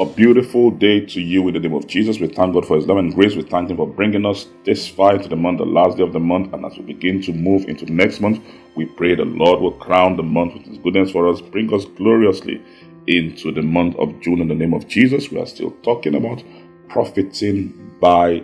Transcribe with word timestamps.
A 0.00 0.04
beautiful 0.04 0.72
day 0.72 1.06
to 1.06 1.20
you 1.20 1.46
in 1.46 1.54
the 1.54 1.60
name 1.60 1.74
of 1.74 1.86
Jesus. 1.86 2.18
We 2.18 2.26
thank 2.26 2.52
God 2.52 2.66
for 2.66 2.74
His 2.74 2.84
love 2.84 2.96
and 2.96 3.14
grace. 3.14 3.36
We 3.36 3.42
thank 3.42 3.70
Him 3.70 3.76
for 3.76 3.86
bringing 3.86 4.26
us 4.26 4.48
this 4.64 4.88
far 4.88 5.16
to 5.16 5.28
the 5.28 5.36
month, 5.36 5.58
the 5.58 5.66
last 5.66 5.98
day 5.98 6.02
of 6.02 6.12
the 6.12 6.18
month. 6.18 6.52
And 6.52 6.66
as 6.66 6.76
we 6.76 6.82
begin 6.82 7.22
to 7.22 7.32
move 7.32 7.68
into 7.68 7.86
next 7.86 8.20
month, 8.20 8.44
we 8.74 8.86
pray 8.86 9.14
the 9.14 9.24
Lord 9.24 9.60
will 9.60 9.70
crown 9.70 10.16
the 10.16 10.24
month 10.24 10.54
with 10.54 10.64
His 10.64 10.78
goodness 10.78 11.12
for 11.12 11.28
us, 11.28 11.40
bring 11.40 11.72
us 11.72 11.84
gloriously 11.84 12.60
into 13.06 13.52
the 13.52 13.62
month 13.62 13.94
of 13.94 14.20
June 14.20 14.40
in 14.40 14.48
the 14.48 14.54
name 14.56 14.74
of 14.74 14.88
Jesus. 14.88 15.30
We 15.30 15.38
are 15.38 15.46
still 15.46 15.70
talking 15.84 16.16
about 16.16 16.42
profiting 16.88 17.96
by 18.00 18.42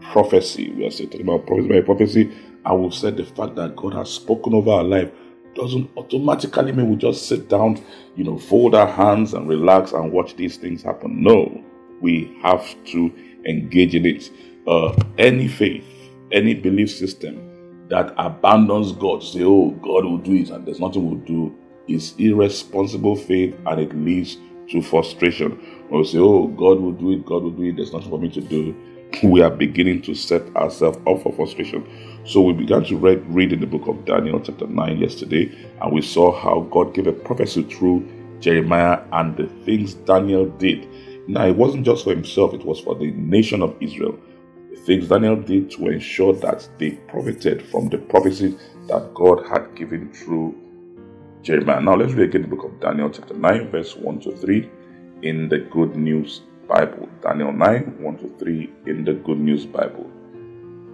prophecy. 0.00 0.70
We 0.70 0.86
are 0.86 0.90
still 0.90 1.08
talking 1.08 1.28
about 1.28 1.46
prophecy 1.46 1.68
by 1.68 1.80
prophecy. 1.82 2.32
I 2.64 2.72
will 2.72 2.92
say 2.92 3.10
the 3.10 3.26
fact 3.26 3.56
that 3.56 3.76
God 3.76 3.92
has 3.92 4.10
spoken 4.10 4.54
over 4.54 4.70
our 4.70 4.84
life 4.84 5.10
doesn't 5.54 5.90
automatically 5.96 6.72
mean 6.72 6.90
we 6.90 6.96
just 6.96 7.28
sit 7.28 7.48
down, 7.48 7.82
you 8.16 8.24
know, 8.24 8.38
fold 8.38 8.74
our 8.74 8.86
hands 8.86 9.34
and 9.34 9.48
relax 9.48 9.92
and 9.92 10.12
watch 10.12 10.36
these 10.36 10.56
things 10.56 10.82
happen. 10.82 11.22
No, 11.22 11.64
we 12.00 12.36
have 12.42 12.64
to 12.86 13.12
engage 13.46 13.94
in 13.94 14.06
it. 14.06 14.30
Uh, 14.66 14.94
any 15.16 15.48
faith, 15.48 15.84
any 16.32 16.54
belief 16.54 16.90
system 16.90 17.86
that 17.88 18.12
abandons 18.18 18.92
God, 18.92 19.22
say, 19.22 19.42
oh, 19.42 19.70
God 19.82 20.04
will 20.04 20.18
do 20.18 20.34
it 20.34 20.50
and 20.50 20.66
there's 20.66 20.80
nothing 20.80 21.08
we'll 21.08 21.24
do, 21.24 21.56
is 21.88 22.14
irresponsible 22.18 23.16
faith 23.16 23.56
and 23.66 23.80
it 23.80 23.94
leads 23.96 24.36
to 24.70 24.82
frustration. 24.82 25.52
When 25.88 26.00
we 26.02 26.06
say, 26.06 26.18
oh, 26.18 26.48
God 26.48 26.80
will 26.80 26.92
do 26.92 27.12
it, 27.12 27.24
God 27.24 27.42
will 27.42 27.50
do 27.50 27.64
it, 27.64 27.76
there's 27.76 27.92
nothing 27.92 28.10
for 28.10 28.18
me 28.18 28.28
to 28.30 28.40
do, 28.40 28.76
we 29.22 29.40
are 29.40 29.50
beginning 29.50 30.02
to 30.02 30.14
set 30.14 30.54
ourselves 30.54 30.98
up 31.06 31.22
for 31.22 31.32
frustration. 31.32 31.86
So 32.28 32.42
we 32.42 32.52
began 32.52 32.84
to 32.84 32.96
read, 32.98 33.24
read 33.34 33.54
in 33.54 33.60
the 33.60 33.66
book 33.66 33.88
of 33.88 34.04
Daniel, 34.04 34.38
chapter 34.38 34.66
9, 34.66 34.98
yesterday, 34.98 35.50
and 35.80 35.90
we 35.90 36.02
saw 36.02 36.38
how 36.38 36.68
God 36.70 36.92
gave 36.92 37.06
a 37.06 37.12
prophecy 37.12 37.62
through 37.62 38.06
Jeremiah 38.38 39.00
and 39.12 39.34
the 39.34 39.46
things 39.64 39.94
Daniel 39.94 40.44
did. 40.44 40.86
Now, 41.26 41.46
it 41.46 41.56
wasn't 41.56 41.86
just 41.86 42.04
for 42.04 42.10
himself, 42.10 42.52
it 42.52 42.66
was 42.66 42.80
for 42.80 42.94
the 42.96 43.12
nation 43.12 43.62
of 43.62 43.74
Israel. 43.80 44.18
The 44.68 44.76
things 44.76 45.08
Daniel 45.08 45.36
did 45.36 45.70
to 45.70 45.88
ensure 45.88 46.34
that 46.34 46.68
they 46.76 46.90
profited 47.08 47.62
from 47.62 47.88
the 47.88 47.96
prophecy 47.96 48.58
that 48.88 49.14
God 49.14 49.46
had 49.48 49.74
given 49.74 50.12
through 50.12 50.54
Jeremiah. 51.40 51.80
Now, 51.80 51.96
let's 51.96 52.12
read 52.12 52.28
again 52.28 52.42
the 52.42 52.54
book 52.54 52.64
of 52.64 52.78
Daniel, 52.78 53.08
chapter 53.08 53.32
9, 53.32 53.70
verse 53.70 53.96
1 53.96 54.20
to 54.20 54.36
3 54.36 54.70
in 55.22 55.48
the 55.48 55.60
Good 55.60 55.96
News 55.96 56.42
Bible. 56.68 57.08
Daniel 57.22 57.54
9, 57.54 58.02
1 58.02 58.18
to 58.18 58.28
3 58.38 58.70
in 58.84 59.04
the 59.06 59.14
Good 59.14 59.40
News 59.40 59.64
Bible. 59.64 60.10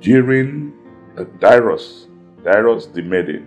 During 0.00 0.77
uh, 1.18 1.24
Darius, 1.40 2.06
Darius 2.44 2.86
the 2.86 3.02
Mede, 3.02 3.46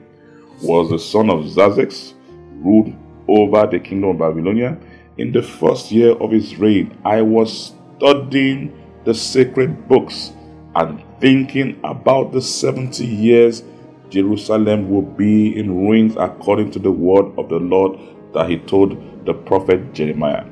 was 0.61 0.89
the 0.89 0.99
son 0.99 1.29
of 1.29 1.47
Xerxes, 1.47 2.13
ruled 2.57 2.93
over 3.27 3.65
the 3.67 3.79
kingdom 3.79 4.11
of 4.11 4.19
Babylonia. 4.19 4.77
In 5.17 5.31
the 5.31 5.41
first 5.41 5.91
year 5.91 6.11
of 6.11 6.31
his 6.31 6.57
reign, 6.57 6.97
I 7.05 7.21
was 7.21 7.73
studying 7.97 8.77
the 9.05 9.13
sacred 9.13 9.87
books 9.87 10.33
and 10.75 11.03
thinking 11.19 11.79
about 11.83 12.31
the 12.31 12.41
70 12.41 13.05
years 13.05 13.63
Jerusalem 14.09 14.89
will 14.89 15.01
be 15.03 15.57
in 15.57 15.75
ruins 15.75 16.15
according 16.17 16.71
to 16.71 16.79
the 16.79 16.91
word 16.91 17.31
of 17.37 17.49
the 17.49 17.59
Lord 17.59 17.97
that 18.33 18.49
he 18.49 18.57
told 18.57 19.25
the 19.25 19.33
prophet 19.33 19.93
Jeremiah. 19.93 20.45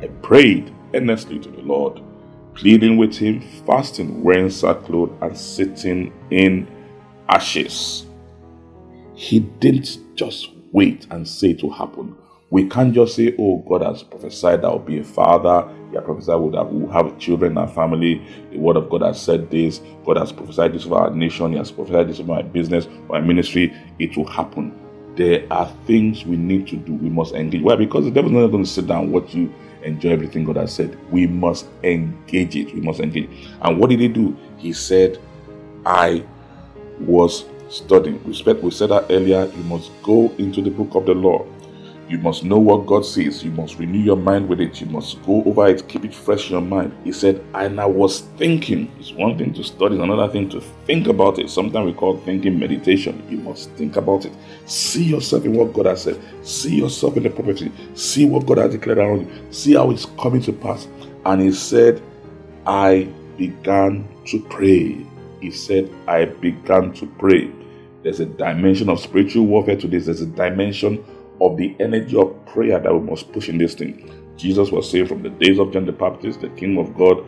I 0.00 0.06
prayed 0.06 0.72
earnestly 0.94 1.38
to 1.40 1.48
the 1.48 1.62
Lord 1.62 2.00
pleading 2.54 2.96
with 2.96 3.16
him, 3.16 3.40
fasting, 3.66 4.22
wearing 4.22 4.50
sackcloth, 4.50 5.10
and 5.22 5.36
sitting 5.36 6.12
in 6.30 6.68
ashes. 7.28 8.06
He 9.14 9.40
didn't 9.40 9.98
just 10.16 10.50
wait 10.72 11.06
and 11.10 11.26
say 11.26 11.50
it 11.50 11.62
will 11.62 11.72
happen. 11.72 12.16
We 12.50 12.68
can't 12.68 12.92
just 12.92 13.16
say, 13.16 13.34
Oh, 13.38 13.64
God 13.66 13.82
has 13.82 14.02
prophesied 14.02 14.60
that 14.60 14.66
I'll 14.66 14.78
be 14.78 14.98
a 14.98 15.04
father. 15.04 15.66
He 15.88 15.96
has 15.96 16.04
prophesied 16.04 16.52
that 16.52 16.70
we'll 16.70 16.90
have 16.92 17.18
children 17.18 17.56
and 17.56 17.72
family. 17.72 18.20
The 18.50 18.58
word 18.58 18.76
of 18.76 18.90
God 18.90 19.02
has 19.02 19.20
said 19.22 19.50
this. 19.50 19.80
God 20.04 20.18
has 20.18 20.32
prophesied 20.32 20.74
this 20.74 20.84
over 20.84 20.96
our 20.96 21.10
nation. 21.10 21.52
He 21.52 21.58
has 21.58 21.70
prophesied 21.70 22.08
this 22.08 22.20
over 22.20 22.34
my 22.34 22.42
business, 22.42 22.88
my 23.08 23.20
ministry. 23.20 23.74
It 23.98 24.16
will 24.16 24.26
happen. 24.26 24.78
There 25.16 25.46
are 25.50 25.66
things 25.86 26.26
we 26.26 26.36
need 26.36 26.66
to 26.68 26.76
do. 26.76 26.94
We 26.94 27.08
must 27.08 27.34
engage. 27.34 27.62
Why? 27.62 27.76
Because 27.76 28.04
the 28.04 28.10
devil's 28.10 28.32
not 28.32 28.46
going 28.48 28.64
to 28.64 28.70
sit 28.70 28.86
down 28.86 29.04
and 29.04 29.12
watch 29.12 29.34
you 29.34 29.52
enjoy 29.84 30.10
everything 30.10 30.44
God 30.44 30.56
has 30.56 30.74
said. 30.74 30.98
We 31.10 31.26
must 31.26 31.66
engage 31.82 32.56
it. 32.56 32.74
We 32.74 32.80
must 32.80 33.00
engage. 33.00 33.28
And 33.60 33.78
what 33.78 33.90
did 33.90 34.00
he 34.00 34.08
do? 34.08 34.36
He 34.58 34.72
said, 34.72 35.18
I 35.84 36.24
was 37.00 37.44
studying. 37.68 38.20
Said, 38.32 38.62
we 38.62 38.70
said 38.70 38.90
that 38.90 39.06
earlier. 39.10 39.46
You 39.46 39.64
must 39.64 39.90
go 40.02 40.32
into 40.38 40.62
the 40.62 40.70
book 40.70 40.94
of 40.94 41.06
the 41.06 41.14
law. 41.14 41.46
You 42.12 42.18
must 42.18 42.44
know 42.44 42.58
what 42.58 42.84
God 42.84 43.06
says. 43.06 43.42
You 43.42 43.50
must 43.52 43.78
renew 43.78 43.98
your 43.98 44.18
mind 44.18 44.46
with 44.46 44.60
it. 44.60 44.82
You 44.82 44.86
must 44.88 45.22
go 45.22 45.42
over 45.44 45.66
it, 45.68 45.88
keep 45.88 46.04
it 46.04 46.14
fresh 46.14 46.48
in 46.48 46.52
your 46.52 46.60
mind. 46.60 46.94
He 47.04 47.10
said, 47.10 47.42
and 47.54 47.80
I 47.80 47.86
was 47.86 48.20
thinking. 48.36 48.92
It's 49.00 49.12
one 49.12 49.38
thing 49.38 49.54
to 49.54 49.64
study, 49.64 49.94
it's 49.94 50.04
another 50.04 50.30
thing 50.30 50.50
to 50.50 50.60
think 50.84 51.06
about 51.06 51.38
it. 51.38 51.48
Sometimes 51.48 51.86
we 51.86 51.94
call 51.94 52.18
thinking 52.18 52.58
meditation. 52.58 53.26
You 53.30 53.38
must 53.38 53.70
think 53.70 53.96
about 53.96 54.26
it. 54.26 54.34
See 54.66 55.04
yourself 55.04 55.46
in 55.46 55.54
what 55.54 55.72
God 55.72 55.86
has 55.86 56.02
said. 56.02 56.20
See 56.42 56.76
yourself 56.76 57.16
in 57.16 57.22
the 57.22 57.30
prophecy. 57.30 57.72
See 57.94 58.26
what 58.26 58.44
God 58.44 58.58
has 58.58 58.72
declared 58.72 58.98
around 58.98 59.20
you. 59.20 59.50
See 59.50 59.72
how 59.72 59.90
it's 59.90 60.04
coming 60.20 60.42
to 60.42 60.52
pass. 60.52 60.86
And 61.24 61.40
he 61.40 61.50
said, 61.50 62.02
I 62.66 63.08
began 63.38 64.06
to 64.26 64.38
pray. 64.50 65.06
He 65.40 65.50
said, 65.50 65.90
I 66.06 66.26
began 66.26 66.92
to 66.92 67.06
pray. 67.18 67.50
There's 68.02 68.20
a 68.20 68.26
dimension 68.26 68.90
of 68.90 69.00
spiritual 69.00 69.46
warfare 69.46 69.76
to 69.76 69.88
this. 69.88 70.04
There's 70.04 70.20
a 70.20 70.26
dimension 70.26 71.02
of 71.46 71.56
the 71.56 71.76
energy 71.80 72.16
of 72.16 72.46
prayer 72.46 72.78
that 72.80 72.92
we 72.94 73.00
must 73.00 73.32
push 73.32 73.48
in 73.48 73.58
this 73.58 73.74
thing. 73.74 74.10
Jesus 74.36 74.70
was 74.70 74.90
saying 74.90 75.06
from 75.06 75.22
the 75.22 75.30
days 75.30 75.58
of 75.58 75.72
John 75.72 75.86
the 75.86 75.92
Baptist, 75.92 76.40
the 76.40 76.48
King 76.50 76.78
of 76.78 76.96
God, 76.96 77.24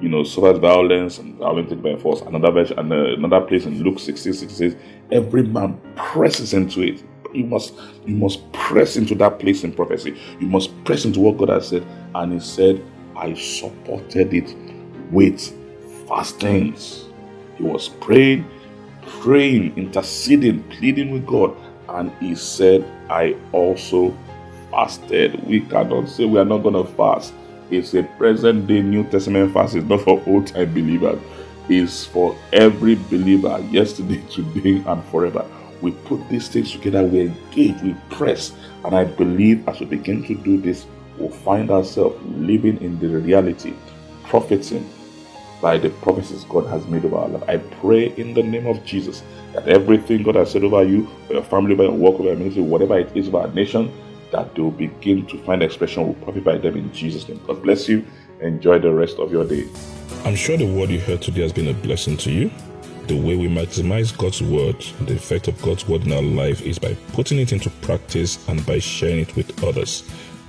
you 0.00 0.08
know, 0.08 0.24
suffers 0.24 0.58
violence 0.58 1.18
and 1.18 1.36
violence 1.36 1.72
by 1.74 1.96
force. 1.96 2.20
Another 2.22 2.50
version, 2.52 2.78
and 2.78 2.92
uh, 2.92 3.14
another 3.14 3.40
place 3.46 3.66
in 3.66 3.82
Luke 3.82 3.98
16, 3.98 4.32
6 4.34 4.52
says, 4.52 4.76
every 5.12 5.42
man 5.44 5.80
presses 5.96 6.54
into 6.54 6.82
it. 6.82 7.02
You 7.32 7.44
must, 7.44 7.74
you 8.06 8.14
must 8.16 8.50
press 8.52 8.96
into 8.96 9.14
that 9.16 9.38
place 9.40 9.64
in 9.64 9.72
prophecy. 9.72 10.16
You 10.40 10.46
must 10.46 10.72
press 10.84 11.04
into 11.04 11.20
what 11.20 11.38
God 11.38 11.48
has 11.48 11.68
said. 11.68 11.86
And 12.14 12.32
He 12.34 12.40
said, 12.40 12.84
I 13.16 13.34
supported 13.34 14.34
it 14.34 14.54
with 15.10 15.52
fastings. 16.08 17.06
He 17.56 17.64
was 17.64 17.88
praying, 17.88 18.46
praying, 19.20 19.76
interceding, 19.76 20.62
pleading 20.64 21.10
with 21.10 21.26
God 21.26 21.56
and 21.88 22.10
he 22.20 22.34
said, 22.34 22.84
I 23.10 23.36
also 23.52 24.16
fasted. 24.70 25.42
We 25.46 25.60
cannot 25.60 26.08
say 26.08 26.24
we 26.24 26.38
are 26.38 26.44
not 26.44 26.58
going 26.58 26.74
to 26.74 26.90
fast. 26.92 27.34
It's 27.70 27.94
a 27.94 28.02
present 28.02 28.66
day 28.66 28.80
New 28.80 29.04
Testament 29.04 29.52
fast. 29.52 29.74
It's 29.74 29.86
not 29.86 30.02
for 30.02 30.22
old 30.26 30.46
time 30.48 30.72
believers. 30.74 31.20
It's 31.68 32.04
for 32.04 32.36
every 32.52 32.96
believer, 32.96 33.58
yesterday, 33.70 34.22
today, 34.30 34.82
and 34.86 35.04
forever. 35.06 35.44
We 35.80 35.92
put 35.92 36.28
these 36.28 36.48
things 36.48 36.72
together, 36.72 37.04
we 37.04 37.22
engage, 37.22 37.80
we 37.82 37.94
press. 38.10 38.52
And 38.84 38.94
I 38.94 39.04
believe 39.04 39.66
as 39.68 39.80
we 39.80 39.86
begin 39.86 40.22
to 40.24 40.34
do 40.34 40.60
this, 40.60 40.86
we'll 41.18 41.30
find 41.30 41.70
ourselves 41.70 42.16
living 42.36 42.80
in 42.82 42.98
the 42.98 43.08
reality, 43.08 43.74
profiting 44.24 44.88
by 45.64 45.78
the 45.78 45.88
promises 45.88 46.44
God 46.44 46.66
has 46.66 46.86
made 46.88 47.06
over 47.06 47.16
our 47.16 47.28
life. 47.28 47.48
I 47.48 47.56
pray 47.56 48.08
in 48.18 48.34
the 48.34 48.42
name 48.42 48.66
of 48.66 48.84
Jesus 48.84 49.22
that 49.54 49.66
everything 49.66 50.22
God 50.22 50.34
has 50.34 50.50
said 50.50 50.62
over 50.62 50.84
you, 50.84 51.08
over 51.24 51.32
your 51.32 51.42
family, 51.42 51.72
over 51.72 51.84
your 51.84 51.92
work, 51.92 52.16
over 52.16 52.24
your 52.24 52.36
ministry, 52.36 52.62
whatever 52.62 52.98
it 52.98 53.16
is 53.16 53.28
about 53.28 53.46
our 53.46 53.54
nation, 53.54 53.90
that 54.30 54.54
they 54.54 54.60
will 54.60 54.70
begin 54.70 55.24
to 55.24 55.42
find 55.44 55.62
expression 55.62 56.06
will 56.06 56.12
profit 56.22 56.44
by 56.44 56.58
them 56.58 56.76
in 56.76 56.92
Jesus' 56.92 57.26
name. 57.26 57.40
God 57.46 57.62
bless 57.62 57.88
you. 57.88 58.04
Enjoy 58.42 58.78
the 58.78 58.92
rest 58.92 59.18
of 59.18 59.32
your 59.32 59.46
day. 59.46 59.66
I'm 60.26 60.36
sure 60.36 60.58
the 60.58 60.66
word 60.66 60.90
you 60.90 61.00
heard 61.00 61.22
today 61.22 61.40
has 61.40 61.52
been 61.54 61.68
a 61.68 61.72
blessing 61.72 62.18
to 62.18 62.30
you. 62.30 62.50
The 63.06 63.16
way 63.16 63.34
we 63.34 63.48
maximize 63.48 64.14
God's 64.14 64.42
word, 64.42 64.78
the 65.06 65.14
effect 65.14 65.48
of 65.48 65.60
God's 65.62 65.88
word 65.88 66.02
in 66.02 66.12
our 66.12 66.20
life 66.20 66.60
is 66.60 66.78
by 66.78 66.92
putting 67.14 67.38
it 67.38 67.52
into 67.52 67.70
practice 67.70 68.46
and 68.50 68.66
by 68.66 68.80
sharing 68.80 69.20
it 69.20 69.34
with 69.34 69.64
others. 69.64 70.02